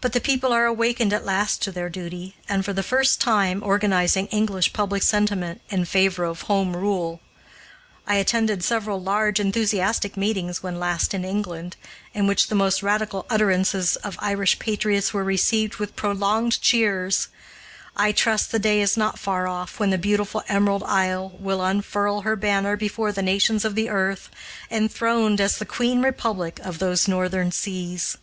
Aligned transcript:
But 0.00 0.12
the 0.12 0.20
people 0.20 0.52
are 0.52 0.64
awakening 0.66 1.12
at 1.12 1.24
last 1.24 1.62
to 1.62 1.70
their 1.70 1.88
duty, 1.88 2.34
and, 2.48 2.64
for 2.64 2.72
the 2.72 2.82
first 2.82 3.20
time, 3.20 3.62
organizing 3.62 4.26
English 4.26 4.72
public 4.72 5.04
sentiment 5.04 5.60
in 5.70 5.84
favor 5.84 6.24
of 6.24 6.40
"Home 6.50 6.74
Rule." 6.76 7.20
I 8.04 8.16
attended 8.16 8.64
several 8.64 9.00
large, 9.00 9.38
enthusiastic 9.38 10.16
meetings 10.16 10.64
when 10.64 10.80
last 10.80 11.14
in 11.14 11.24
England, 11.24 11.76
in 12.12 12.26
which 12.26 12.48
the 12.48 12.56
most 12.56 12.82
radical 12.82 13.24
utterances 13.30 13.94
of 13.94 14.16
Irish 14.18 14.58
patriots 14.58 15.14
were 15.14 15.22
received 15.22 15.76
with 15.76 15.94
prolonged 15.94 16.60
cheers. 16.60 17.28
I 17.96 18.10
trust 18.10 18.50
the 18.50 18.58
day 18.58 18.80
is 18.80 18.96
not 18.96 19.16
far 19.16 19.46
off 19.46 19.78
when 19.78 19.90
the 19.90 19.96
beautiful 19.96 20.42
Emerald 20.48 20.82
Isle 20.82 21.34
will 21.38 21.62
unfurl 21.64 22.22
her 22.22 22.34
banner 22.34 22.76
before 22.76 23.12
the 23.12 23.22
nations 23.22 23.64
of 23.64 23.76
the 23.76 23.88
earth, 23.90 24.28
enthroned 24.72 25.40
as 25.40 25.58
the 25.58 25.64
Queen 25.66 26.02
Republic 26.02 26.58
of 26.64 26.80
those 26.80 27.06
northern 27.06 27.52
seas! 27.52 28.16